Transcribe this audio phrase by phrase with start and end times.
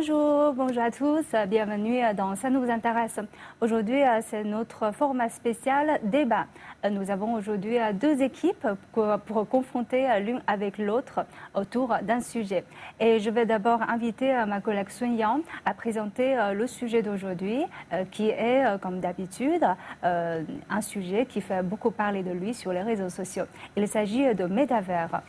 [0.00, 3.20] Bonjour, bonjour à tous, bienvenue dans Ça nous intéresse.
[3.60, 6.46] Aujourd'hui, c'est notre format spécial débat.
[6.90, 12.64] Nous avons aujourd'hui deux équipes pour, confronter l'une avec l'autre autour d'un sujet.
[12.98, 17.66] Et je vais d'abord inviter ma collègue Sun Yang à présenter le sujet d'aujourd'hui,
[18.10, 19.66] qui est, comme d'habitude,
[20.02, 23.44] un sujet qui fait beaucoup parler de lui sur les réseaux sociaux.
[23.76, 25.20] Il s'agit de métavers.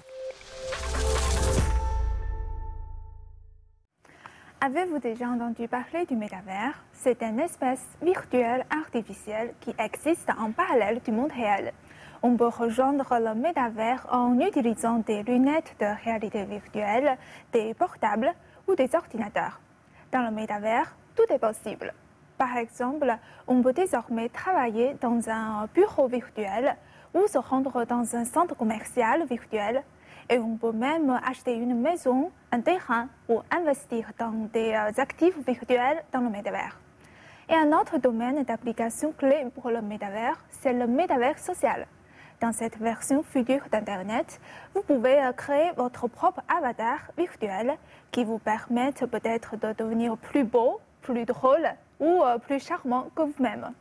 [4.64, 11.02] Avez-vous déjà entendu parler du métavers C'est un espace virtuel artificiel qui existe en parallèle
[11.04, 11.74] du monde réel.
[12.22, 17.18] On peut rejoindre le métavers en utilisant des lunettes de réalité virtuelle,
[17.52, 18.32] des portables
[18.68, 19.60] ou des ordinateurs.
[20.12, 21.92] Dans le métavers, tout est possible.
[22.38, 23.18] Par exemple,
[23.48, 26.78] on peut désormais travailler dans un bureau virtuel
[27.16, 29.82] ou se rendre dans un centre commercial virtuel
[30.30, 35.38] et on peut même acheter une maison, un terrain ou investir dans des euh, actifs
[35.46, 36.80] virtuels dans le métavers.
[37.50, 41.88] Et un autre domaine d'application clé pour le métavers, c'est le métavers social.
[42.40, 44.40] Dans cette version future d'Internet,
[44.74, 47.78] vous pouvez euh, créer votre propre avatar virtuel
[48.12, 51.68] qui vous permette peut-être de devenir plus beau, plus drôle
[52.00, 53.72] ou euh, plus charmant que vous-même.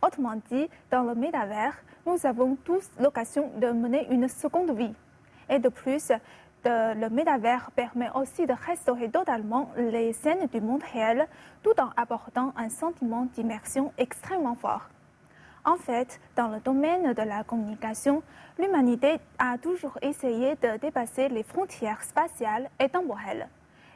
[0.00, 4.94] Autrement dit, dans le métavers, nous avons tous l'occasion de mener une seconde vie.
[5.50, 6.12] Et de plus,
[6.64, 11.26] le métavers permet aussi de restaurer totalement les scènes du monde réel
[11.62, 14.88] tout en apportant un sentiment d'immersion extrêmement fort.
[15.64, 18.22] En fait, dans le domaine de la communication,
[18.58, 23.48] l'humanité a toujours essayé de dépasser les frontières spatiales et temporelles.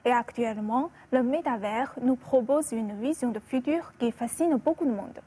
[0.05, 5.19] Et actuellement, le métavers nous propose une vision de futur qui fascine beaucoup de monde.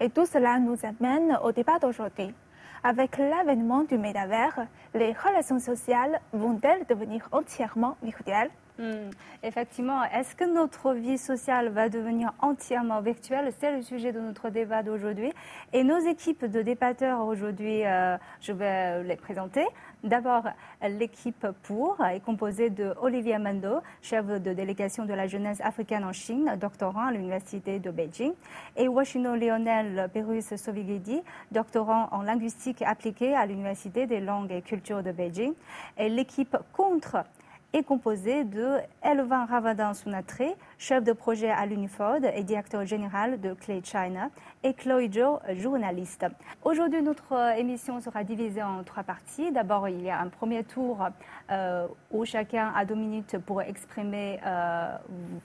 [0.00, 2.34] Et tout cela nous amène au débat d'aujourd'hui.
[2.84, 8.50] Avec l'avènement du métavers, les relations sociales vont-elles devenir entièrement virtuelles?
[8.78, 9.10] Hmm.
[9.42, 13.52] Effectivement, est-ce que notre vie sociale va devenir entièrement virtuelle?
[13.58, 15.32] C'est le sujet de notre débat d'aujourd'hui.
[15.72, 19.66] Et nos équipes de débatteurs aujourd'hui, euh, je vais les présenter.
[20.04, 20.44] D'abord,
[20.80, 26.12] l'équipe pour est composée de Olivier Mando, chef de délégation de la jeunesse africaine en
[26.12, 28.32] Chine, doctorant à l'université de Beijing,
[28.76, 31.20] et Washington Lionel Perus Sovigidi,
[31.50, 35.54] doctorant en linguistique appliquée à l'université des langues et cultures de Beijing.
[35.98, 37.24] Et l'équipe contre
[37.72, 43.52] est composée de Elvin Ravadan Sunatré, chef de projet à l'Uniford et directeur général de
[43.52, 44.30] Clay China,
[44.64, 46.26] et Chloe Joe, journaliste.
[46.64, 49.52] Aujourd'hui, notre euh, émission sera divisée en trois parties.
[49.52, 51.06] D'abord, il y a un premier tour
[51.50, 54.96] euh, où chacun a deux minutes pour exprimer euh,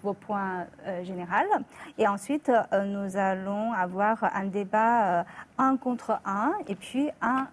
[0.02, 0.66] vos points
[1.04, 1.24] généraux.
[1.98, 2.52] Et ensuite,
[2.86, 5.26] nous allons avoir un débat
[5.58, 7.48] un contre un et puis un,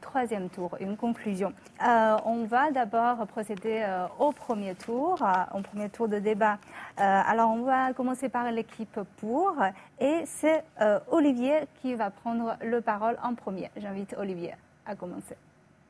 [0.00, 1.52] troisième tour, une conclusion.
[1.80, 3.86] on va d'abord procéder
[4.18, 5.22] au premier tour,
[5.54, 6.58] au premier tour de débat
[6.96, 9.56] alors, on va commencer par l'équipe pour,
[10.02, 13.70] et c'est euh, Olivier qui va prendre le parole en premier.
[13.76, 14.54] J'invite Olivier
[14.84, 15.36] à commencer.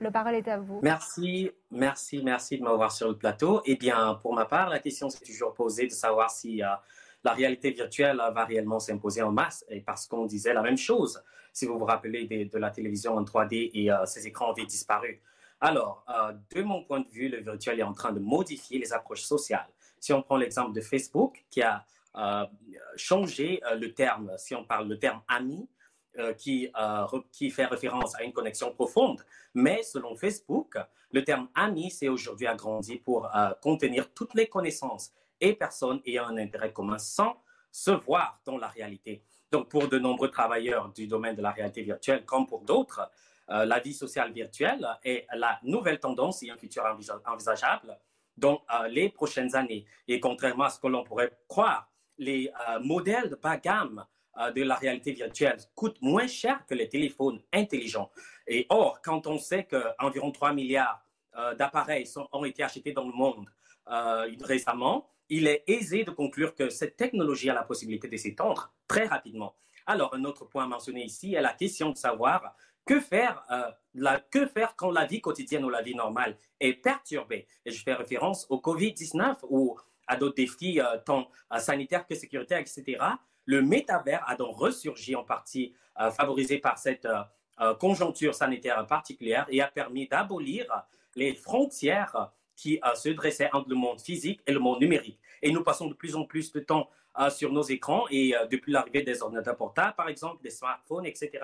[0.00, 0.80] Le parole est à vous.
[0.82, 3.62] Merci, merci, merci de m'avoir sur le plateau.
[3.64, 6.66] Eh bien, pour ma part, la question s'est toujours posée de savoir si euh,
[7.24, 11.22] la réalité virtuelle va réellement s'imposer en masse, et parce qu'on disait la même chose,
[11.54, 15.22] si vous vous rappelez de, la télévision en 3D et ces écrans avaient disparu.
[15.60, 16.04] Alors,
[16.52, 19.68] de mon point de vue, le virtuel est en train de modifier les approches sociales.
[20.00, 21.84] Si on prend l'exemple de Facebook, qui a
[22.14, 22.46] euh,
[22.96, 25.68] changé euh, le terme, si on parle le terme ami,
[26.18, 26.70] euh, qui,
[27.32, 29.24] qui fait référence à une connexion profonde.
[29.54, 30.76] Mais selon Facebook,
[31.10, 33.30] le terme ami s'est aujourd'hui agrandi pour
[33.62, 37.36] contenir toutes les connaissances et personnes ayant un intérêt commun sans
[37.70, 39.22] se voir dans la réalité.
[39.50, 43.10] Donc, pour de nombreux travailleurs du domaine de la réalité virtuelle, comme pour d'autres,
[43.48, 46.84] la vie sociale virtuelle est la nouvelle tendance et un futur
[47.26, 47.98] envisageable
[48.36, 49.86] dans les prochaines années.
[50.08, 54.04] Et contrairement à ce que l'on pourrait croire, les euh, modèles de bas gamme
[54.38, 58.10] euh, de la réalité virtuelle coûtent moins cher que les téléphones intelligents.
[58.46, 61.04] Et or, quand on sait qu'environ 3 milliards
[61.58, 63.46] d'appareils ont été achetés dans le monde
[64.42, 69.06] récemment, il est aisé de conclure que cette technologie a la possibilité de s'étendre très
[69.06, 69.56] rapidement.
[69.86, 72.54] Alors, un autre point mentionné ici est la question de savoir
[72.84, 77.46] que faire, euh, que faire quand la vie quotidienne ou la vie normale est perturbée
[77.64, 79.78] Et je fais référence au Covid-19 ou
[80.12, 82.98] à d'autres défis euh, tant euh, sanitaires que sécuritaires, etc.
[83.44, 85.74] Le métavers a donc ressurgi en partie
[86.16, 87.08] favorisé par cette
[87.80, 90.64] conjoncture sanitaire particulière et a permis d'abolir
[91.16, 95.18] les frontières qui se dressaient entre le monde physique et le monde numérique.
[95.42, 96.88] Et nous passons de plus en plus de temps
[97.30, 101.40] sur nos écrans et depuis l'arrivée des ordinateurs portables, par exemple, des smartphones, etc.,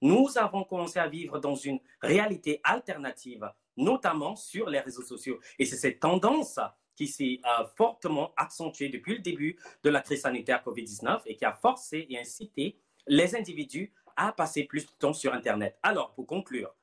[0.00, 5.40] nous avons commencé à vivre dans une réalité alternative, notamment sur les réseaux sociaux.
[5.58, 6.60] Et c'est cette tendance
[6.94, 11.44] qui s'est euh, fortement accentué depuis le début de la crise sanitaire COVID-19 et qui
[11.44, 15.78] a forcé et incité les individus à passer plus de temps sur Internet.
[15.82, 16.74] Alors, pour conclure,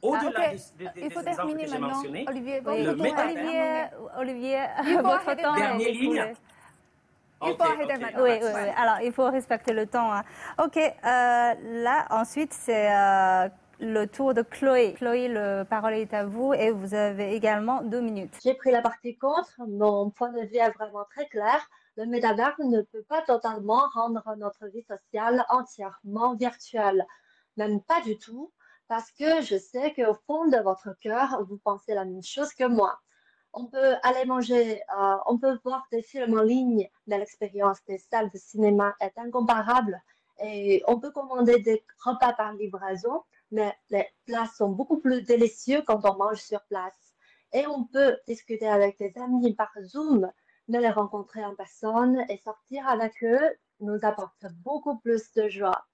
[0.00, 0.56] au-delà Ah, ok.
[0.94, 3.90] des, des- exemples que j'ai mentionnés, Olivier, le tour est métavers-.
[4.16, 6.34] Olivier, Olivier, votre temps Dernière ligne.
[7.40, 8.22] Il faut Ok, arrêter ok, maintenant.
[8.22, 8.62] Oui, pas de oui, souci.
[8.64, 8.72] oui.
[8.76, 10.12] Alors, il faut respecter le temps.
[10.12, 10.24] hein.
[10.58, 10.76] OK.
[10.76, 13.48] euh, là, ensuite, c'est euh,
[13.80, 14.94] le tour de Chloé.
[14.94, 18.36] Chloé, le parole est à vous et vous avez également deux minutes.
[18.42, 19.52] J'ai pris la partie contre.
[19.66, 21.68] Mon point de vue est vraiment très clair.
[21.96, 27.04] Le métavers ne peut pas totalement rendre notre vie sociale entièrement virtuelle.
[27.56, 28.52] Même pas du tout,
[28.88, 32.64] parce que je sais qu'au fond de votre cœur, vous pensez la même chose que
[32.64, 32.98] moi.
[33.52, 37.98] On peut aller manger, euh, on peut voir des films en ligne, mais l'expérience des
[37.98, 40.00] salles de cinéma est incomparable.
[40.40, 45.82] Et on peut commander des repas par livraison, mais les plats sont beaucoup plus délicieux
[45.86, 47.14] quand on mange sur place.
[47.52, 50.30] Et on peut discuter avec des amis par Zoom,
[50.68, 55.86] mais les rencontrer en personne et sortir avec eux nous apporte beaucoup plus de joie.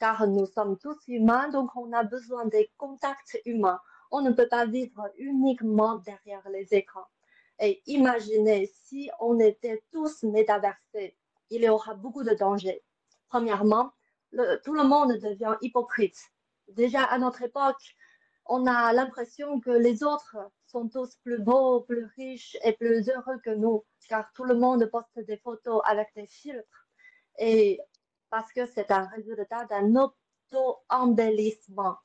[0.00, 3.80] Car nous sommes tous humains, donc on a besoin des contacts humains.
[4.10, 7.06] On ne peut pas vivre uniquement derrière les écrans.
[7.60, 11.16] Et imaginez si on était tous métaversés,
[11.50, 12.82] il y aura beaucoup de dangers.
[13.28, 13.92] Premièrement,
[14.64, 16.18] tout le monde devient hypocrite.
[16.68, 17.96] Déjà à notre époque,
[18.46, 20.36] on a l'impression que les autres
[20.66, 24.86] sont tous plus beaux, plus riches et plus heureux que nous, car tout le monde
[24.86, 26.88] poste des photos avec des filtres.
[27.38, 27.80] Et
[28.30, 31.96] parce que c'est un résultat d'un auto-embellissement.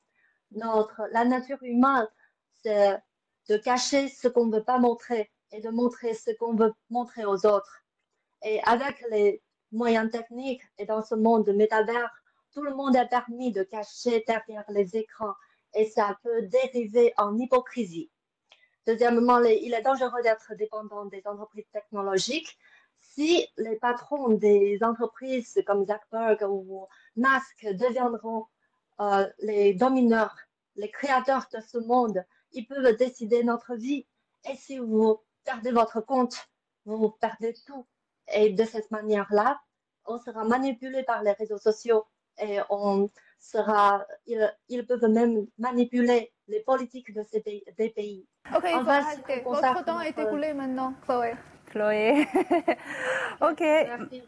[0.52, 2.08] Notre, la nature humaine,
[2.62, 2.98] c'est
[3.48, 7.24] de cacher ce qu'on ne veut pas montrer et de montrer ce qu'on veut montrer
[7.24, 7.82] aux autres.
[8.42, 12.10] Et avec les moyens techniques et dans ce monde de métavers,
[12.54, 15.34] tout le monde est permis de cacher derrière les écrans
[15.74, 18.10] et ça peut dériver en hypocrisie.
[18.86, 22.56] Deuxièmement, il est dangereux d'être dépendant des entreprises technologiques.
[23.00, 26.86] Si les patrons des entreprises comme Zuckerberg ou
[27.16, 28.46] Musk deviendront
[29.00, 30.36] euh, les domineurs,
[30.76, 34.06] les créateurs de ce monde, ils peuvent décider notre vie.
[34.48, 36.48] Et si vous perdez votre compte,
[36.84, 37.86] vous perdez tout.
[38.32, 39.60] Et de cette manière-là,
[40.06, 42.04] on sera manipulé par les réseaux sociaux
[42.40, 48.26] et on sera, ils, ils peuvent même manipuler les politiques de ces pays, des pays.
[48.54, 49.42] Ok, il faut arrêter.
[49.44, 51.34] on Votre temps est écoulé maintenant, Chloé.
[51.66, 52.26] Chloé.
[53.40, 53.60] OK.
[53.60, 54.22] Merci.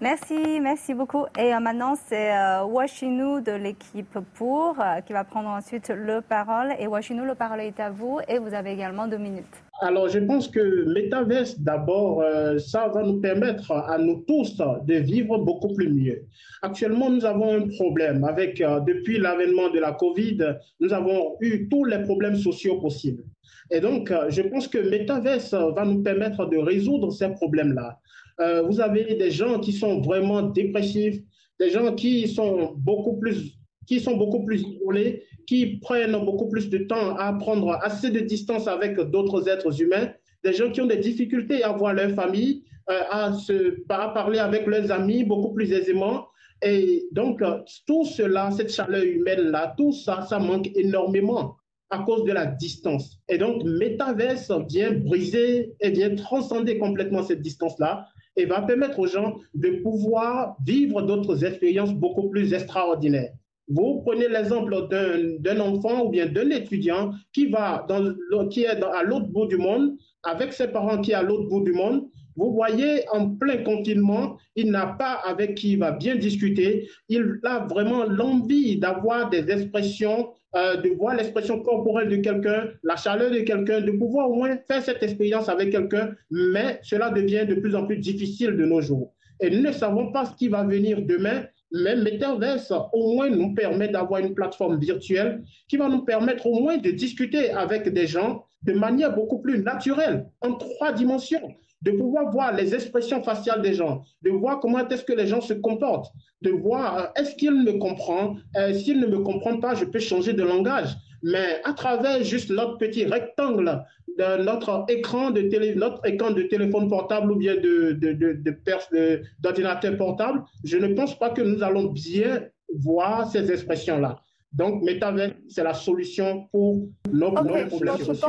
[0.00, 1.24] Merci, merci beaucoup.
[1.36, 6.72] Et euh, maintenant, c'est euh, de l'équipe pour euh, qui va prendre ensuite le parole.
[6.78, 9.56] Et Washinu, le parole est à vous et vous avez également deux minutes.
[9.80, 14.94] Alors, je pense que Metaverse, d'abord, euh, ça va nous permettre à nous tous de
[14.94, 16.26] vivre beaucoup plus mieux.
[16.62, 20.38] Actuellement, nous avons un problème avec, depuis l'avènement de la COVID,
[20.78, 23.24] nous avons eu tous les problèmes sociaux possibles.
[23.72, 27.98] Et donc, je pense que Metaverse va nous permettre de résoudre ces problèmes-là.
[28.40, 31.20] Euh, vous avez des gens qui sont vraiment dépressifs,
[31.58, 33.54] des gens qui sont beaucoup plus,
[33.86, 38.20] qui sont beaucoup plus isolés, qui prennent beaucoup plus de temps à prendre assez de
[38.20, 40.12] distance avec d'autres êtres humains,
[40.44, 44.38] des gens qui ont des difficultés à voir leur famille, euh, à, se, à parler
[44.38, 46.26] avec leurs amis beaucoup plus aisément.
[46.62, 47.40] Et donc,
[47.86, 51.56] tout cela, cette chaleur humaine-là, tout ça, ça manque énormément
[51.90, 53.18] à cause de la distance.
[53.28, 58.06] Et donc, Metaverse vient briser et vient transcender complètement cette distance-là
[58.38, 63.32] et va permettre aux gens de pouvoir vivre d'autres expériences beaucoup plus extraordinaires.
[63.70, 68.14] Vous prenez l'exemple d'un- enfant ou bien d'un étudiant qui, va dans,
[68.48, 71.62] qui est à l'autre bout du monde, avec ses parents qui est à l'autre bout
[71.62, 72.08] du monde.
[72.38, 76.88] Vous voyez, en plein confinement, il n'a pas avec qui il va bien discuter.
[77.08, 82.94] Il a vraiment l'envie d'avoir des expressions, euh, de voir l'expression corporelle de quelqu'un, la
[82.94, 87.44] chaleur de quelqu'un, de pouvoir au moins faire cette expérience avec quelqu'un, mais cela devient
[87.44, 89.12] de plus en plus difficile de nos jours.
[89.40, 91.42] Et nous ne savons pas ce qui va venir demain,
[91.72, 96.60] mais Metaverse au moins nous permet d'avoir une plateforme virtuelle qui va nous permettre au
[96.60, 101.92] moins de discuter avec des gens de manière beaucoup plus naturelle, en trois dimensions, de
[101.92, 105.52] pouvoir voir les expressions faciales des gens, de voir comment est-ce que les gens se
[105.54, 109.84] comportent, de voir euh, est-ce qu'il me comprend, euh, s'il ne me comprend pas, je
[109.84, 110.90] peux changer de langage.
[111.22, 113.84] Mais à travers juste notre petit rectangle
[114.18, 118.32] de notre écran de télé, notre écran de téléphone portable ou bien de, de, de,
[118.32, 122.42] de pers- de- d'ordinateur portable, je ne pense pas que nous allons bien
[122.74, 124.20] voir ces expressions-là.
[124.52, 128.28] Donc, Metaverse, c'est la solution pour nos, nos Ok, problèmes sociaux.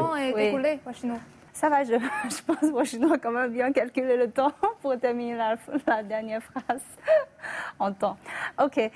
[1.59, 1.91] Ça va, je,
[2.29, 6.41] je pense que je dois quand même bien calculer le temps pour terminer la, dernière
[6.41, 6.85] phrase
[7.79, 8.17] en temps.
[8.63, 8.77] OK.
[8.77, 8.89] Euh,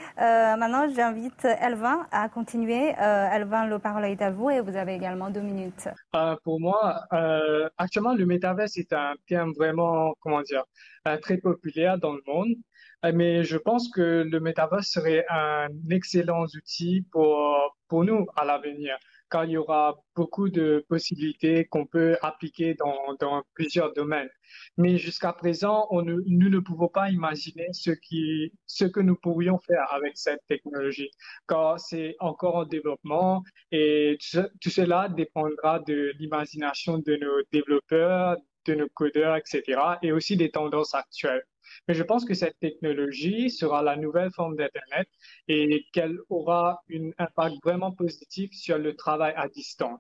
[0.56, 2.96] maintenant, j'invite Elvin à continuer.
[3.02, 5.90] Euh, Elvin, le parole est à vous et vous avez également deux minutes.
[6.16, 7.04] Euh, pour moi,
[7.78, 10.64] actuellement, le métaverse est un terme vraiment, comment dire,
[11.22, 12.54] très populaire dans le monde.
[13.14, 18.98] Mais je pense que le métaverse serait un excellent outil pour, pour nous à l'avenir
[19.30, 24.30] car il y aura beaucoup de possibilités qu'on peut appliquer dans, plusieurs domaines.
[24.78, 29.60] Mais jusqu'à présent, on nous ne pouvons pas imaginer ce, qui, ce que nous pourrions
[29.60, 31.10] faire avec cette technologie,
[31.48, 34.18] car c'est encore en développement et
[34.62, 40.52] tout cela dépendra de l'imagination de nos développeurs, de nos codeurs, etc., et aussi des
[40.52, 41.44] tendances actuelles.
[41.88, 45.08] Mais je pense que cette technologie sera la nouvelle forme d'Internet
[45.48, 50.00] et qu'elle aura un impact vraiment positif sur le travail à distance.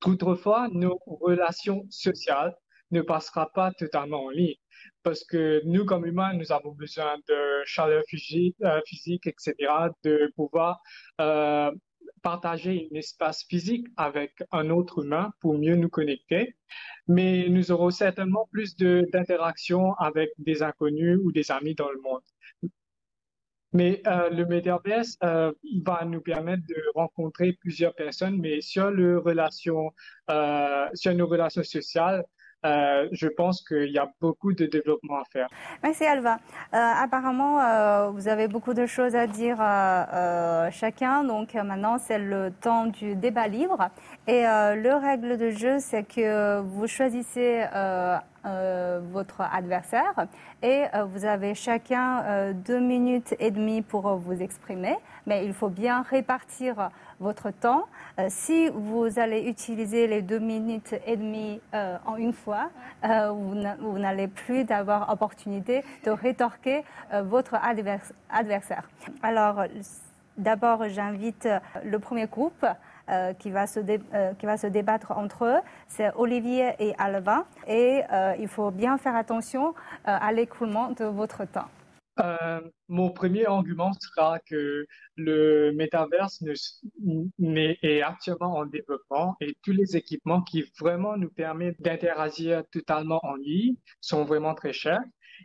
[0.00, 2.54] Toutefois, nos relations sociales
[2.90, 4.56] ne passera pas totalement en ligne
[5.02, 9.54] parce que nous, comme humains, nous avons besoin de chaleur physique, euh, physique etc.,
[10.04, 10.80] de pouvoir
[11.20, 11.70] euh,
[12.22, 16.54] partager un espace physique avec un autre humain pour mieux nous connecter,
[17.08, 22.22] mais nous aurons certainement plus d'interactions avec des inconnus ou des amis dans le monde.
[23.72, 25.52] Mais euh, le Metaverse euh,
[25.84, 32.24] va nous permettre de rencontrer plusieurs personnes, mais sur, euh, sur nos relations sociales,
[32.66, 35.48] euh, je pense qu'il y a beaucoup de développement à faire.
[35.82, 36.34] Merci Alva.
[36.34, 39.58] Euh, apparemment, euh, vous avez beaucoup de choses à dire
[40.72, 41.24] chacun.
[41.24, 43.88] Donc maintenant, c'est le temps du débat libre.
[44.26, 47.64] Et le règle de jeu, c'est que vous choisissez
[49.12, 50.26] votre adversaire
[50.62, 54.96] et vous avez chacun deux minutes et demie pour vous exprimer.
[55.26, 56.90] Mais il faut bien répartir
[57.20, 57.86] votre temps.
[58.20, 62.70] Euh, si vous allez utiliser les deux minutes et demie euh, en une fois,
[63.04, 66.84] euh, vous n'allez plus d'avoir opportunité de rétorquer
[67.22, 67.56] votre
[68.30, 68.88] adversaire.
[69.22, 69.64] Alors,
[70.36, 71.48] d'abord, j'invite
[71.84, 72.66] le premier groupe.
[73.40, 73.80] qui, va se
[74.38, 77.44] qui va se débattre entre eux, c'est Olivier et Alvin.
[77.66, 78.02] Et
[78.38, 79.74] il faut bien faire attention
[80.04, 81.68] à l'écoulement de votre temps.
[82.22, 84.86] Euh, mon premier argument sera que
[85.16, 86.42] le métaverse
[87.42, 93.36] est actuellement en développement et tous les équipements qui vraiment nous permettent d'interagir totalement en
[93.36, 95.00] ligne sont vraiment très chers.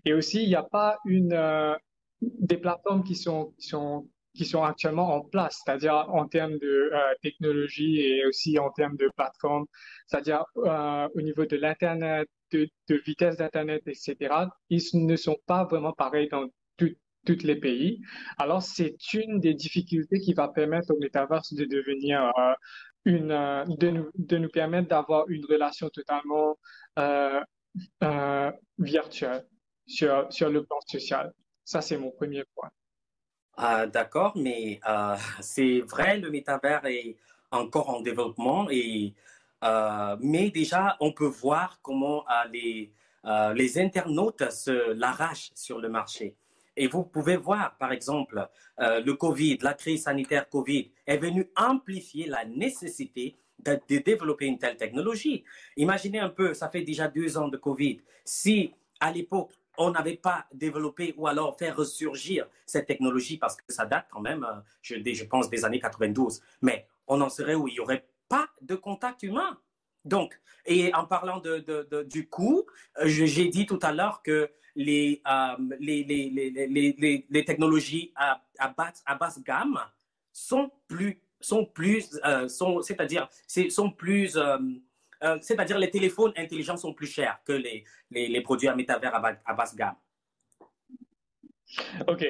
[0.05, 1.75] Et aussi, il n'y a pas une, euh,
[2.21, 6.91] des plateformes qui sont, qui sont qui sont actuellement en place, c'est-à-dire en termes de
[6.93, 9.65] euh, technologie et aussi en termes de plateformes,
[10.07, 14.15] c'est-à-dire au niveau de l'Internet, de, de, vitesse d'Internet, etc.,
[14.69, 16.49] ils ne sont pas vraiment pareils dans
[17.25, 18.01] tous les pays.
[18.37, 22.53] Alors, c'est une des difficultés qui va permettre au métaverse de devenir euh,
[23.05, 26.57] une, euh, de, nous, de nous permettre d'avoir une relation totalement
[26.99, 27.41] euh,
[28.79, 29.45] virtuelle
[29.85, 31.33] sur, sur le plan social.
[31.63, 32.69] Ça, c'est mon premier point.
[33.57, 34.81] Ah, d'accord, mais
[35.39, 37.15] c'est vrai, le métavers est
[37.51, 39.13] encore en développement, et,
[40.19, 42.91] mais déjà, on peut voir comment les,
[43.55, 46.35] les internautes se l'arrachent sur le marché.
[46.77, 48.47] Et vous pouvez voir, par exemple,
[48.79, 54.57] euh, le Covid, la crise sanitaire Covid est venue amplifier la nécessité de, développer une
[54.57, 55.43] telle technologie.
[55.77, 58.01] Imaginez un peu, ça fait déjà deux ans de Covid.
[58.23, 63.63] Si à l'époque, on n'avait pas développé ou alors fait ressurgir cette technologie, parce que
[63.67, 67.55] ça date quand même, euh, je, je pense, des années 92, mais on en serait
[67.55, 67.67] où?
[67.67, 69.59] Il n'y aurait pas de contact humain.
[70.05, 72.65] Donc, et en parlant de, du coût,
[72.97, 78.69] euh, j'ai dit tout à l'heure que les, euh, les, les, les, technologies à, à,
[78.69, 79.79] basse, à basse gamme
[80.33, 83.29] sont plus, sont plus, euh, sont, c'est-à-dire,
[83.69, 84.37] sont plus,
[85.41, 89.53] c'est-à-dire les téléphones intelligents sont plus chers que les, les, produits à métavers à, à
[89.53, 89.95] basse gamme.
[92.07, 92.25] Ok,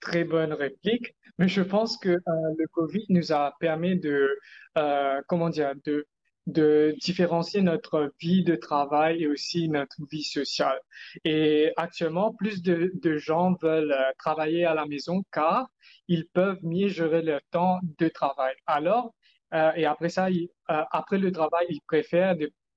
[0.00, 1.14] très bonne réplique.
[1.38, 4.36] Mais je pense que le Covid nous a permis de,
[5.28, 6.06] comment dire, de
[6.48, 10.80] de différencier notre vie de travail et aussi notre vie sociale.
[11.24, 15.68] Et actuellement, plus de, gens veulent euh, travailler à la maison car
[16.08, 18.54] ils peuvent mieux gérer leur temps de travail.
[18.66, 19.14] Alors,
[19.54, 20.46] euh, et après ça, euh,
[20.90, 22.36] après le travail, ils préfèrent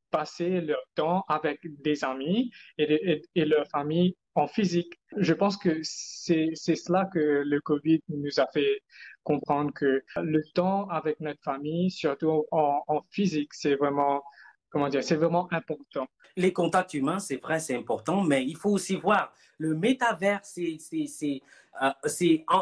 [0.10, 5.00] passer leur temps avec des amis et, et leur famille en physique.
[5.16, 8.82] Je pense que c'est cela que le Covid nous a fait
[9.24, 14.24] comprendre que le temps avec notre famille, surtout en, physique, c'est vraiment,
[14.70, 16.08] comment dire, c'est vraiment important.
[16.38, 20.78] Les contacts humains, c'est vrai, c'est important, mais il faut aussi voir le métavers, c'est,
[20.80, 21.42] c'est,
[21.82, 21.92] euh,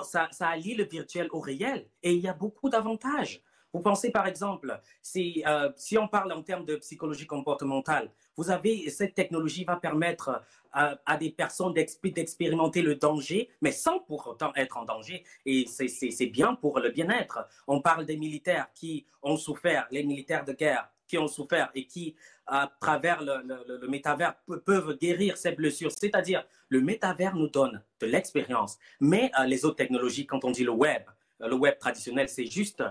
[0.04, 3.42] ça, ça allie le virtuel au réel et il y a beaucoup d'avantages.
[3.74, 8.50] Vous pensez par exemple, si, euh, si on parle en termes de psychologie comportementale, vous
[8.50, 14.28] avez cette technologie va permettre à, à des personnes d'expérimenter le danger, mais sans pour
[14.28, 15.24] autant être en danger.
[15.46, 17.48] Et c'est bien pour le bien-être.
[17.68, 21.86] On parle des militaires qui ont souffert, les militaires de guerre qui ont souffert et
[21.86, 24.36] qui, à travers le, le, métavers,
[24.66, 25.92] peuvent guérir ces blessures.
[25.92, 30.64] C'est-à-dire, le métavers nous donne de l'expérience, mais euh, les autres technologies, quand on dit
[30.64, 31.02] le web,
[31.42, 32.84] euh, le web traditionnel, c'est juste,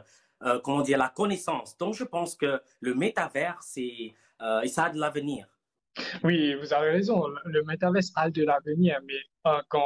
[0.44, 1.76] euh, comment dire, la connaissance.
[1.78, 5.46] Donc, je pense que le métavers, c'est, euh, ça a de l'avenir.
[6.24, 7.24] Oui, vous avez raison.
[7.44, 9.20] Le métavers a de l'avenir, mais
[9.68, 9.82] quand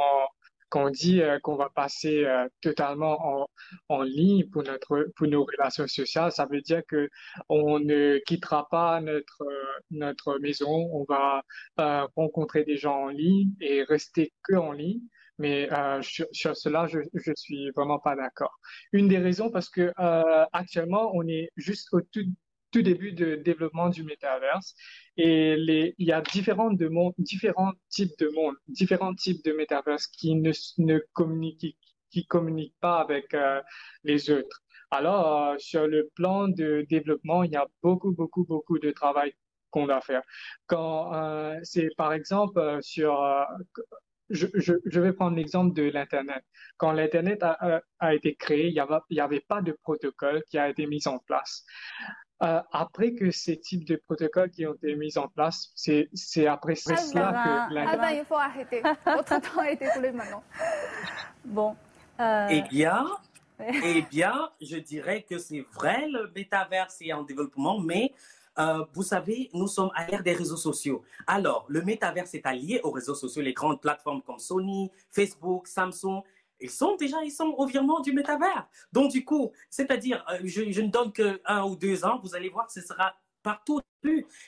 [0.73, 3.47] quand on dit euh, qu'on va passer euh, totalement en,
[3.89, 7.09] en ligne pour notre pour nos relations sociales, ça veut dire que
[7.47, 9.45] on ne quittera pas notre
[9.91, 11.43] notre maison, on va
[11.79, 15.01] euh, rencontrer des gens en ligne et rester que en ligne.
[15.39, 18.59] Mais euh, sur, cela, je je suis vraiment pas d'accord.
[18.91, 23.89] Une des raisons parce que euh, actuellement on est juste au tout début de développement
[23.89, 24.75] du métaverse.
[25.17, 29.53] Et les, il y a différents, de monde, différents types de mondes, différents types de
[29.53, 31.77] métaverse qui ne, ne communiquent,
[32.11, 32.27] qui
[32.79, 33.61] pas avec euh,
[34.03, 34.61] les autres.
[34.91, 39.33] Alors, sur le plan de développement, il y a beaucoup, beaucoup, beaucoup de travail
[39.71, 40.21] qu'on doit faire.
[40.67, 41.11] Quand
[41.63, 43.19] c'est par exemple sur
[44.29, 46.43] je, je, je, vais prendre l'exemple de l'Internet.
[46.77, 48.73] Quand l'Internet a, a, été créé, il
[49.11, 51.65] n'y avait, pas de protocole qui a été mis en place.
[52.41, 56.09] Euh, après que ces types de protocoles qui ont été mis en place, c'est,
[56.47, 57.99] après c'est cela que l'Internet...
[58.01, 58.81] Ah ben, il faut arrêter.
[59.05, 60.43] Votre temps a été écoulé maintenant.
[61.45, 61.75] Bon.
[62.19, 62.47] Euh...
[62.49, 63.05] Eh bien,
[63.59, 68.13] eh bien, je dirais que c'est vrai, le métaverse est en développement, mais
[68.59, 71.03] euh, vous savez, nous sommes à l'ère des réseaux sociaux.
[71.25, 76.21] Alors, le métaverse est allié aux réseaux sociaux, les grandes plateformes comme Sony, Facebook, Samsung.
[76.59, 78.67] Ils sont déjà, ils sont au virement du métavers.
[78.91, 82.49] Donc, du coup, c'est-à-dire, euh, je, ne donne que un ou deux ans, vous allez
[82.49, 83.81] voir, ce sera partout.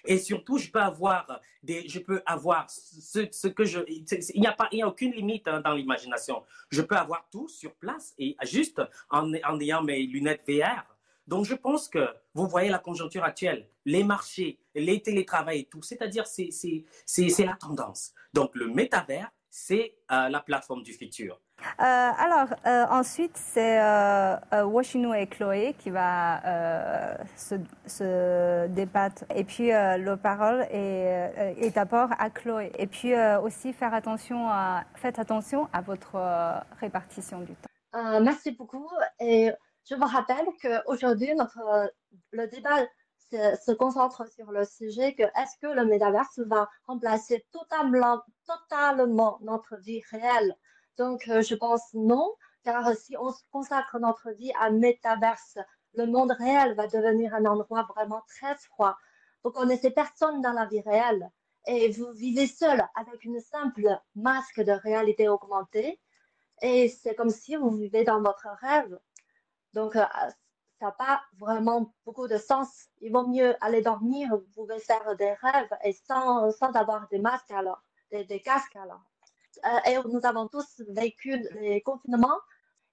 [0.05, 4.55] Et surtout, je peux avoir des, je peux avoir ce, que je, il n'y a
[4.59, 6.43] a aucune limite hein, dans l'imagination.
[6.69, 10.94] Je peux avoir tout sur place et juste en ayant mes lunettes VR.
[11.27, 15.81] Donc, je pense que vous voyez la conjoncture actuelle, les marchés, les télétravail et tout,
[15.81, 18.13] c'est-à-dire c'est, c'est, c'est, c'est la tendance.
[18.33, 21.39] Donc, le métavers, c'est euh, la plateforme du futur.
[21.79, 29.23] Euh, alors, euh, ensuite, c'est euh, Washinu et Chloé qui va se, se, débattre.
[29.33, 32.71] Et puis, la parole est, est d'abord à Chloé.
[32.77, 36.17] Et puis aussi, faire attention à, faites attention à votre
[36.79, 38.21] répartition du temps.
[38.21, 38.87] merci beaucoup.
[39.19, 39.51] Et
[39.89, 41.91] je vous rappelle qu'aujourd'hui, notre,
[42.31, 42.85] le débat
[43.31, 49.77] se, concentre sur le sujet que est-ce que le métaverse va remplacer totalement, totalement notre
[49.77, 50.55] vie réelle?
[50.97, 55.57] Donc, euh, je pense non, car si on consacre notre vie à métaverse,
[55.93, 58.97] le monde réel va devenir un endroit vraiment très froid.
[59.43, 61.29] Vous connaissez personne dans la vie réelle
[61.67, 65.99] et vous vivez seul avec une simple masque de réalité augmentée
[66.61, 68.97] et c'est comme si vous vivez dans votre rêve.
[69.75, 70.05] Donc, euh,
[70.79, 72.87] ça n'a pas vraiment beaucoup de sens.
[73.01, 77.19] Il vaut mieux aller dormir, vous pouvez faire des rêves et sans, sans avoir des
[77.19, 79.03] masques alors, des, casques alors.
[79.65, 82.39] Euh, et nous avons tous vécu les confinements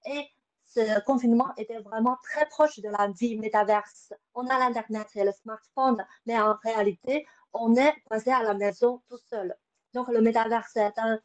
[0.05, 0.27] et
[0.65, 4.13] ce confinement était vraiment très proche de la vie métaverse.
[4.33, 9.01] On a l'Internet et le smartphone, mais en réalité, on est passé à la maison
[9.07, 9.55] tout seul.
[9.93, 11.19] Donc, le métaverse est un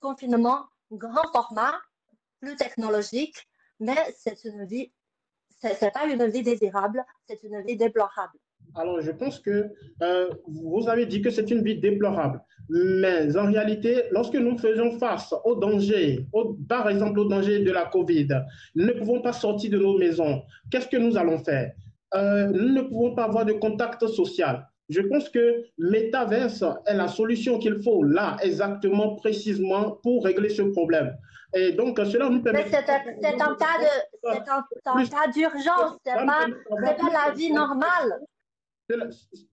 [0.00, 1.74] confinement grand format,
[2.40, 3.46] plus technologique,
[3.80, 4.92] mais c'est une vie,
[5.58, 8.38] c'est pas une vie désirable, c'est une vie déplorable.
[8.74, 9.70] Alors, je pense que
[10.02, 12.42] euh, vous avez dit que c'est une vie déplorable.
[12.68, 16.26] Mais en réalité, lorsque nous faisons face au danger,
[16.68, 18.28] par exemple au danger de la COVID,
[18.74, 20.42] nous ne pouvons pas sortir de nos maisons.
[20.70, 21.72] Qu'est-ce que nous allons faire?
[22.14, 24.68] Euh, Nous ne pouvons pas avoir de contact social.
[24.88, 30.62] Je pense que Metaverse est la solution qu'il faut là, exactement, précisément, pour régler ce
[30.62, 31.16] problème.
[31.54, 32.66] Et donc, cela nous permet.
[32.70, 36.46] C'est un, cas d'urgence, ce n'est pas,
[36.94, 38.20] pas la vie normale.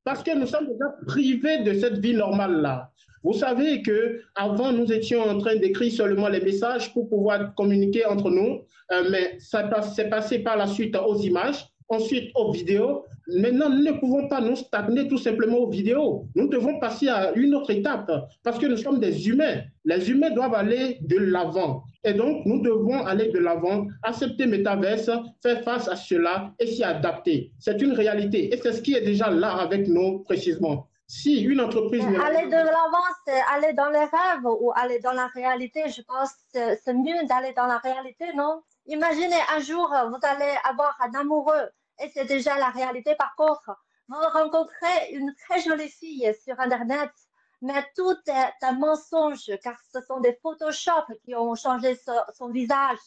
[0.04, 2.92] Parce que nous sommes déjà privés de cette vie normale-là.
[3.24, 8.06] Vous savez que avant nous étions en train d'écrire seulement les messages pour pouvoir communiquer
[8.06, 13.06] entre nous, euh, mais ça s'est passé par la suite aux images, ensuite aux vidéos.
[13.28, 16.26] Maintenant, nous ne pouvons pas nous stagner tout simplement aux vidéos.
[16.36, 18.12] Nous devons passer à une autre étape
[18.44, 19.62] parce que nous sommes des humains.
[19.86, 21.84] Les humains doivent aller de l'avant.
[22.04, 25.10] Et donc, nous devons aller de l'avant, accepter Metaverse,
[25.42, 27.52] faire face à cela et s'y adapter.
[27.60, 28.54] C'est une réalité.
[28.54, 30.88] Et c'est ce qui est déjà là avec nous précisément.
[31.08, 32.04] Si une entreprise...
[32.04, 35.84] Aller de l'avant, c'est aller dans les rêves ou aller dans la réalité?
[35.88, 38.62] Je pense que c'est mieux d'aller dans la réalité, non?
[38.88, 41.70] Imaginez un jour, vous allez avoir un amoureux
[42.04, 43.16] Et c'est déjà la réalité.
[43.16, 43.72] Par contre,
[44.10, 47.12] vous rencontrez une très jolie fille sur Internet,
[47.62, 51.98] mais tout est un mensonge car ce sont des Photoshop qui ont changé
[52.34, 53.00] son visage.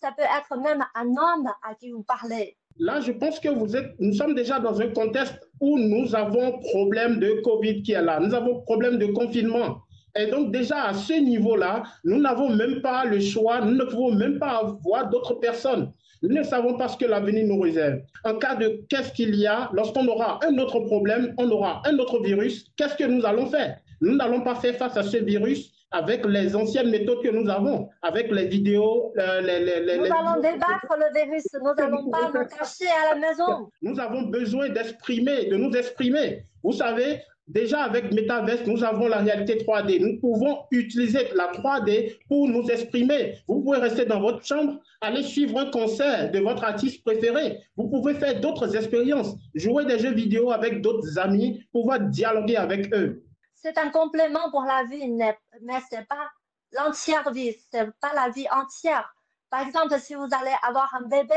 [0.00, 2.56] Ça peut être même un homme à qui vous parlez.
[2.78, 6.58] Là, je pense que vous êtes, nous sommes déjà dans un contexte où nous avons
[6.58, 8.18] problème de Covid qui est là.
[8.18, 9.82] Nous avons problème de confinement.
[10.16, 14.12] Et donc déjà à ce niveau-là, nous n'avons même pas le choix, nous ne pouvons
[14.12, 15.92] même pas avoir d'autres personnes.
[16.22, 18.00] Nous ne savons pas ce que l'avenir nous réserve.
[18.24, 21.98] En cas de qu'est-ce qu'il y a, lorsqu'on aura un autre problème, on aura un
[21.98, 23.78] autre virus, qu'est-ce que nous allons faire?
[24.02, 27.88] Nous n'allons pas faire face à ce virus avec les anciennes méthodes que nous avons,
[28.02, 29.12] avec les vidéos.
[29.18, 33.20] Euh, les, les, nous allons débattre le virus, nous n'allons pas nous cacher à la
[33.20, 33.68] maison.
[33.82, 36.44] Nous avons besoin d'exprimer, de nous exprimer.
[36.62, 39.98] Vous savez, Déjà avec Metaverse, nous avons la réalité 3D.
[40.00, 43.38] Nous pouvons utiliser la 3D pour nous exprimer.
[43.48, 47.58] Vous pouvez rester dans votre chambre, aller suivre un concert de votre artiste préféré.
[47.76, 52.94] Vous pouvez faire d'autres expériences, jouer des jeux vidéo avec d'autres amis, pouvoir dialoguer avec
[52.94, 53.24] eux.
[53.56, 56.30] C'est un complément pour la vie, mais ce n'est pas
[56.70, 59.12] l'entière vie, ce n'est pas la vie entière.
[59.50, 61.34] Par exemple, si vous allez avoir un bébé,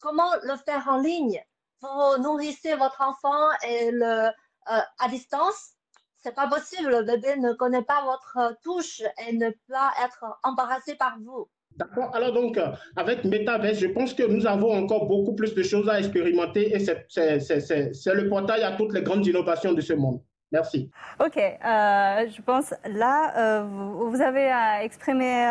[0.00, 1.40] comment le faire en ligne?
[1.80, 4.28] Vous nourrissez votre enfant et le,
[4.70, 5.72] euh, à distance,
[6.18, 6.90] c'est pas possible.
[6.90, 11.48] Le bébé ne connaît pas votre touche et ne peut pas être embarrassé par vous.
[11.76, 12.14] D'accord.
[12.14, 15.88] Alors donc, euh, avec Metaverse, je pense que nous avons encore beaucoup plus de choses
[15.88, 20.20] à expérimenter et c'est le portail à toutes les grandes innovations de ce monde.
[20.52, 20.90] Merci.
[21.18, 25.46] Ok, euh, je pense là, vous, avez exprimé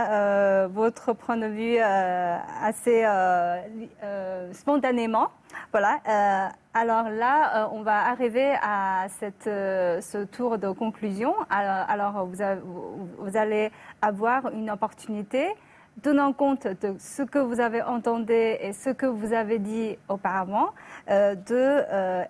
[0.72, 3.04] votre point de vue assez
[4.54, 5.30] spontanément.
[5.72, 6.00] Voilà.
[6.74, 9.08] Alors là, euh, on va arriver à
[9.46, 11.36] euh, ce tour de conclusion.
[11.50, 15.50] Alors, vous, allez avoir une opportunité,
[16.02, 20.70] tenant compte de ce que vous avez entendu et ce que vous avez dit auparavant,
[21.10, 21.36] euh,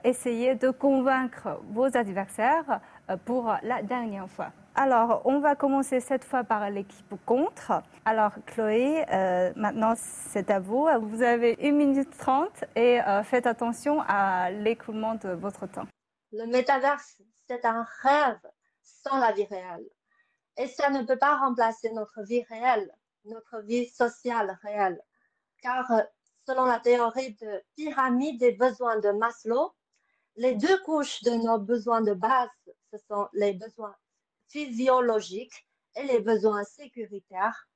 [0.04, 2.80] d'essayer de convaincre vos adversaires
[3.26, 4.52] pour la dernière fois.
[4.74, 7.84] Alors, on va commencer cette fois par l'équipe contre.
[8.06, 10.88] Alors, Chloé, euh, maintenant c'est à vous.
[11.02, 15.88] Vous avez 1 minute 30 et euh, faites attention à l'écoulement de votre temps.
[16.32, 17.18] Le métaverse,
[17.50, 18.40] c'est un rêve
[18.82, 19.86] sans la vie réelle.
[20.58, 22.90] Et ça ne peut pas remplacer notre vie réelle,
[23.26, 25.02] notre vie sociale réelle.
[25.62, 26.02] Car euh,
[26.48, 29.74] selon la théorie de pyramide des besoins de Maslow,
[30.36, 32.50] les deux couches de nos besoins de base,
[32.92, 33.96] ce sont les besoins
[34.48, 37.68] physiologiques et les besoins sécuritaires.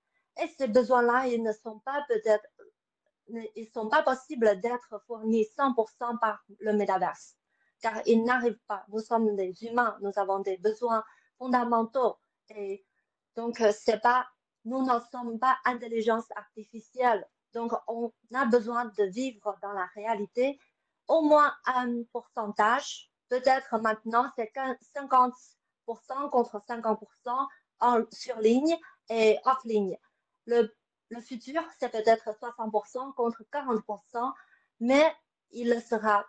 [0.41, 2.45] Et ces besoins-là, ils ne sont pas peut-être,
[3.55, 7.35] ils sont pas possibles d'être fournis 100% par le métaverse,
[7.81, 8.85] car ils n'arrivent pas.
[8.89, 11.03] Nous sommes des humains, nous avons des besoins
[11.37, 12.17] fondamentaux
[12.49, 12.85] et
[13.35, 14.27] donc c'est pas,
[14.65, 17.27] nous ne sommes pas intelligence artificielle.
[17.53, 20.59] Donc on a besoin de vivre dans la réalité
[21.07, 23.09] au moins un pourcentage.
[23.29, 27.47] Peut-être maintenant c'est 50% contre 50%
[27.79, 28.75] en, sur ligne
[29.09, 29.97] et off ligne.
[30.45, 30.71] Le,
[31.21, 34.33] futur, c'est peut-être 60% contre 40%,
[34.81, 35.15] mais
[35.51, 36.25] il ne sera,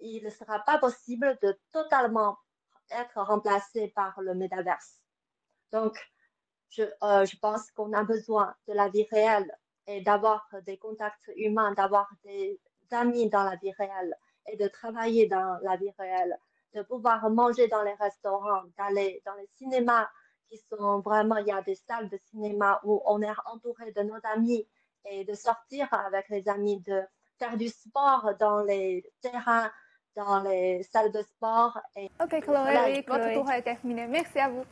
[0.00, 2.36] il ne sera pas possible de totalement
[2.90, 5.00] être remplacé par le métaverse.
[5.72, 5.98] Donc,
[6.70, 9.50] je, euh, je pense qu'on a besoin de la vie réelle
[9.86, 14.14] et d'avoir des contacts humains, d'avoir des amis dans la vie réelle
[14.48, 16.38] et de travailler dans la vie réelle
[16.76, 20.08] de pouvoir manger dans les restaurants, d'aller dans les cinémas
[20.48, 24.02] qui sont vraiment, il y a des salles de cinéma où on est entouré de
[24.02, 24.66] nos amis
[25.10, 27.02] et de sortir avec les amis, de
[27.38, 29.70] faire du sport dans les terrains,
[30.14, 31.80] dans les salles de sport.
[31.96, 34.06] Et ok, Chloé, votre tour est terminé.
[34.06, 34.64] Merci à vous.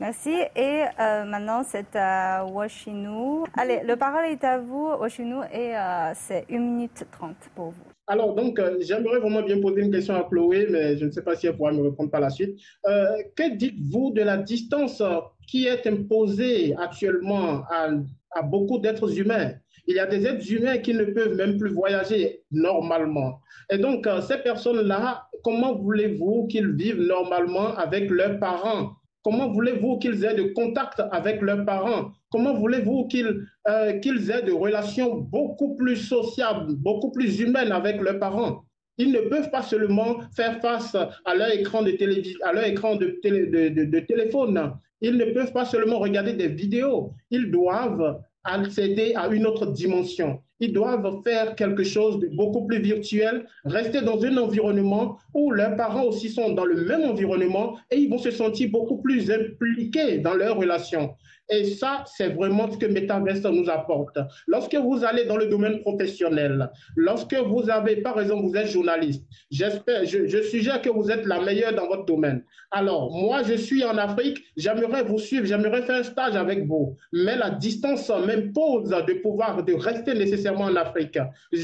[0.00, 0.30] Merci.
[0.54, 3.42] Et euh, maintenant, c'est à Washinu.
[3.56, 7.82] Allez, le parole est à vous, Washinu, et euh, c'est 1 minute 30 pour vous.
[8.06, 11.22] Alors, donc, euh, j'aimerais vraiment bien poser une question à Chloé, mais je ne sais
[11.22, 12.56] pas si elle pourra me répondre par la suite.
[12.84, 15.02] que dites-vous de la distance
[15.48, 17.88] qui est imposée actuellement à,
[18.30, 19.54] à beaucoup d'êtres humains?
[19.88, 23.40] Il y a des êtres humains qui ne peuvent même plus voyager normalement.
[23.68, 28.92] Et donc, ces personnes-là, comment voulez-vous qu'ils vivent normalement avec leurs parents?
[29.28, 32.12] Comment voulez-vous qu'ils aient de contact avec leurs parents?
[32.30, 38.00] Comment voulez-vous qu'ils euh, qu'ils aient de relations beaucoup plus sociables, beaucoup plus humaines avec
[38.00, 38.64] leurs parents?
[38.96, 41.94] Ils ne peuvent pas seulement faire face à leur écran de,
[42.42, 44.72] à leur écran de, de, de téléphone.
[45.02, 47.12] Ils ne peuvent pas seulement regarder des vidéos.
[47.30, 50.40] Ils doivent accéder à une autre dimension.
[50.60, 55.76] Ils doivent faire quelque chose de beaucoup plus virtuel, rester dans un environnement où leurs
[55.76, 60.18] parents aussi sont dans le même environnement et ils vont se sentir beaucoup plus impliqués
[60.18, 61.14] dans leurs relations.
[61.50, 64.18] Et ça, c'est vraiment ce que Metaverse nous apporte.
[64.46, 69.24] Lorsque vous allez dans le domaine professionnel, lorsque vous avez, par exemple, vous êtes journaliste,
[69.50, 72.44] j'espère, je, suggère que vous êtes la meilleure dans votre domaine.
[72.70, 76.96] Alors, moi, je suis en Afrique, j'aimerais vous suivre, j'aimerais faire un stage avec vous.
[77.12, 81.18] Mais la distance m'impose de pouvoir, de rester nécessairement en Afrique.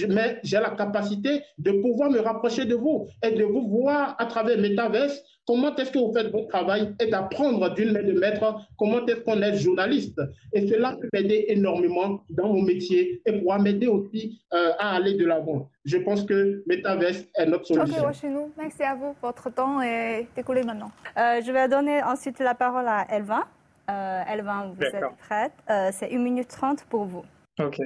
[0.09, 4.27] Mais j'ai la capacité de pouvoir me rapprocher de vous et de vous voir à
[4.27, 8.66] travers Metaverse comment est-ce que vous faites votre travail et d'apprendre d'une main de maître
[8.79, 10.20] comment est-ce qu'on est journaliste?
[10.53, 15.14] Et cela peut m'aider énormément dans mon métier et pourra m'aider aussi euh, à aller
[15.14, 15.68] de l'avant.
[15.85, 18.05] Je pense que Metaverse est notre solution.
[18.05, 19.14] Ok, merci à vous.
[19.23, 20.90] Votre temps est découlé maintenant.
[21.18, 23.44] Euh, je vais donner ensuite la parole à Elvin.
[23.90, 27.23] Euh, Elvin, vous êtes prête euh, C'est 1 minute 30 pour vous.
[27.61, 27.81] Ok.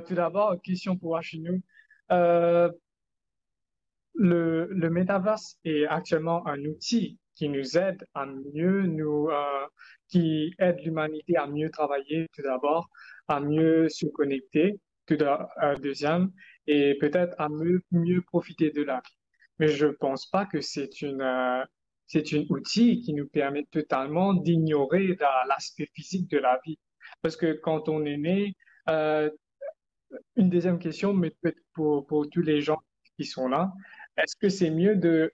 [0.00, 1.60] Tout d'abord, question pour Wachinou.
[2.12, 2.70] Euh,
[4.14, 9.66] le, le métaverse est actuellement un outil qui nous aide à mieux nous, euh,
[10.08, 12.90] qui aide l'humanité à mieux travailler tout d'abord,
[13.28, 16.30] à mieux se connecter tout euh, deuxième,
[16.66, 19.16] et peut-être à mieux, profiter de la vie.
[19.58, 21.64] Mais je pense pas que c'est une, euh,
[22.06, 25.16] c'est un outil qui nous permet totalement d'ignorer
[25.48, 26.78] l'aspect physique de la vie.
[27.22, 28.54] Parce que quand on est né,
[28.88, 29.30] euh,
[30.36, 32.80] une deuxième question, mais peut-être pour, pour tous les gens
[33.16, 33.72] qui sont là,
[34.16, 35.32] est-ce que c'est mieux de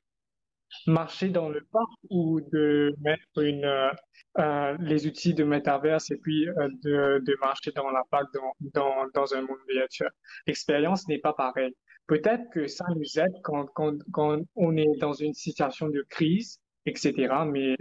[0.87, 3.91] marcher dans le parc ou de mettre une, euh,
[4.39, 8.53] euh, les outils de métaverse et puis euh, de, de, marcher dans la parc dans,
[8.75, 10.11] dans, dans un monde virtuel?
[10.47, 11.75] L'expérience n'est pas pareille.
[12.07, 16.61] Peut-être que ça nous aide quand, quand, quand on est dans une situation de crise,
[16.85, 17.29] etc.
[17.47, 17.77] Mais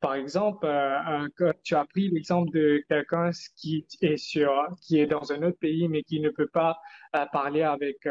[0.00, 1.28] par exemple, euh,
[1.62, 4.50] tu as pris l'exemple de quelqu'un qui est sur,
[4.82, 6.78] qui est dans un autre pays mais qui ne peut pas
[7.32, 8.06] parler avec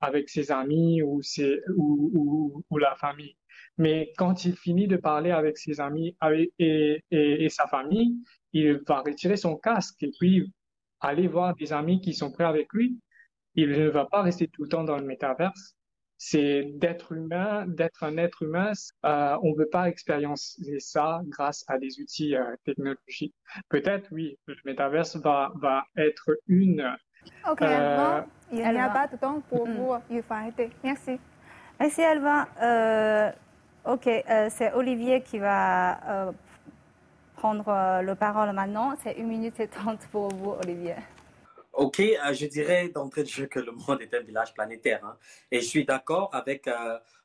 [0.00, 3.36] avec ses amis ou, ses, ou, ou, ou, la famille.
[3.78, 8.16] Mais quand il finit de parler avec ses amis et, et, et, sa famille,
[8.52, 10.52] il va retirer son casque et puis
[11.00, 12.98] aller voir des amis qui sont prêts avec lui.
[13.54, 15.76] Il ne va pas rester tout le temps dans le métaverse.
[16.22, 18.72] C'est d'être humain, d'être un être humain.
[19.06, 23.34] Euh, on ne veut pas expériencer ça grâce à des outils euh, technologiques.
[23.70, 26.94] Peut-être, oui, le métaverse va, va être une
[27.50, 28.20] Ok, euh,
[28.52, 29.72] il n'y a pas de temps pour mm.
[29.72, 30.70] vous, il faut arrêter.
[30.84, 31.18] Merci.
[31.78, 32.48] Merci, Alva.
[32.60, 33.30] Euh,
[33.86, 36.32] ok, euh, c'est Olivier qui va euh,
[37.36, 38.94] prendre euh, le parole maintenant.
[39.02, 40.96] C'est une minute et trente pour vous, Olivier.
[41.72, 45.04] Ok, euh, je dirais d'entrée de jeu que le monde est un village planétaire.
[45.04, 45.16] Hein,
[45.50, 46.68] et je suis d'accord avec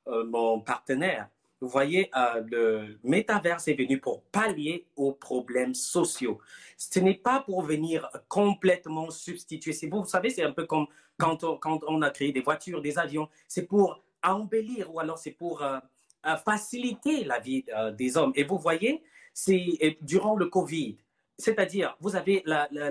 [0.08, 1.30] mon partenaire.
[1.62, 6.40] Vous voyez, euh, le métaverse est venu pour pallier aux problèmes sociaux.
[6.78, 9.74] Ce n'est pas pour venir complètement substituer.
[9.90, 13.30] Vous, savez, c'est un peu comme quand on, a créé des voitures, des avions.
[13.48, 15.80] C'est pour embellir ou alors c'est pour euh,
[16.26, 18.34] euh, faciliter la vie euh, des hommes.
[18.36, 19.04] Et vous voyez,
[19.34, 20.98] c'est durant le Covid,
[21.38, 22.90] c'est-à-dire vous avez la, la,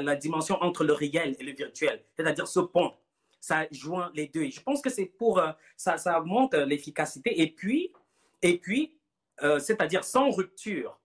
[0.00, 2.92] la, dimension entre le réel et le virtuel, c'est-à-dire ce pont.
[3.40, 4.48] Ça joint les deux.
[4.50, 7.40] je pense que c'est pour euh, ça, ça monte l'efficacité.
[7.40, 7.92] Et puis,
[8.40, 8.96] et puis,
[9.42, 11.00] euh, c'est-à-dire sans rupture.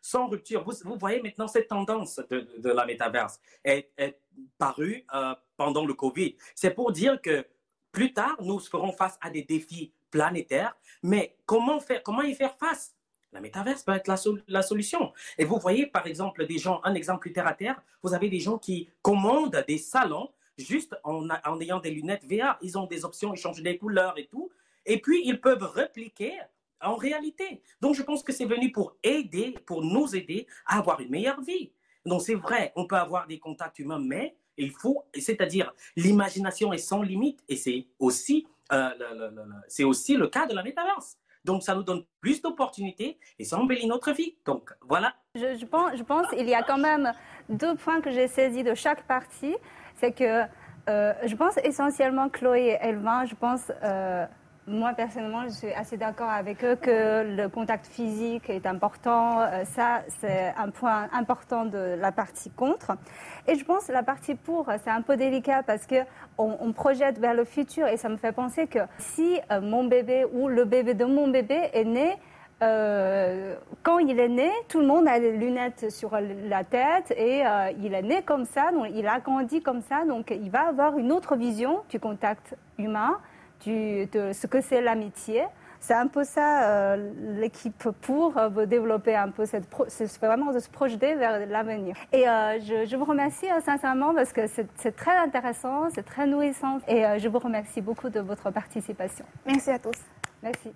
[0.00, 0.64] Sans rupture.
[0.64, 4.18] Vous, vous, voyez maintenant cette tendance de, de la métaverse est, est
[4.58, 6.34] parue euh, pendant le Covid.
[6.54, 7.46] C'est pour dire que
[7.92, 12.56] plus tard, nous ferons face à des défis planétaires, mais comment, faire, comment y faire
[12.56, 12.94] face?
[13.32, 15.12] La métaverse peut être la, sol la, solution.
[15.38, 18.40] Et vous voyez, par exemple, des gens, un exemple terre à terre, vous avez des
[18.40, 22.58] gens qui commandent des salons juste en, en ayant des lunettes VR.
[22.60, 24.50] Ils ont des options, ils changent des couleurs et tout.
[24.84, 26.38] Et puis, ils peuvent répliquer
[26.82, 27.62] en réalité.
[27.80, 31.40] Donc, je pense que c'est venu pour aider, pour nous aider à avoir une meilleure
[31.40, 31.72] vie.
[32.04, 36.78] Donc, c'est vrai, on peut avoir des contacts humains, mais il faut, c'est-à-dire, l'imagination est
[36.78, 38.90] sans limite et c'est aussi, euh,
[39.68, 41.16] c'est aussi le cas de la métaverse.
[41.44, 44.36] Donc, ça nous donne plus d'opportunités et ça embellit notre vie.
[44.44, 45.14] Donc, voilà.
[45.34, 47.12] Je, pense, je qu'il y a quand même
[47.48, 49.56] deux points que j'ai saisis de chaque partie.
[49.96, 50.44] C'est que
[50.88, 53.70] euh, je pense essentiellement Chloé et Elvin, je pense.
[53.82, 54.26] Euh,
[54.72, 59.40] moi, personnellement, je suis assez d'accord avec eux que le contact physique est important.
[59.40, 62.92] Euh, ça, c'est un point important de la partie contre.
[63.46, 65.96] Et je pense que la partie pour, c'est un peu délicat parce que
[66.38, 70.24] on, projette vers le futur et ça me fait penser que si euh, mon bébé
[70.32, 72.16] ou le bébé de mon bébé est né,
[72.62, 76.16] euh, quand il est né, tout le monde a des lunettes sur
[76.48, 77.42] la tête et
[77.78, 80.96] il est né comme ça, donc il a grandi comme ça, donc il va avoir
[80.96, 83.18] une autre vision du contact humain
[83.64, 85.44] du, de ce que c'est l'amitié.
[85.80, 88.34] c'est un peu ça l'équipe pour
[88.66, 91.96] développer un peu cette c'est vraiment de se projeter vers l'avenir.
[92.12, 97.02] Et je, je, vous remercie sincèrement parce que c'est très intéressant, c'est très nourrissant et
[97.18, 99.24] je vous remercie beaucoup de votre participation.
[99.46, 99.98] Merci à tous.
[100.42, 100.72] Merci.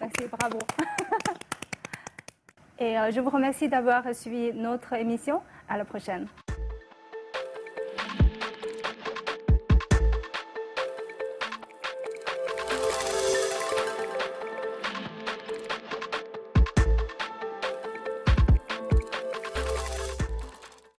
[0.00, 0.58] Merci, bravo.
[2.78, 5.40] Et je vous remercie d'avoir suivi notre émission.
[5.68, 6.28] À la prochaine.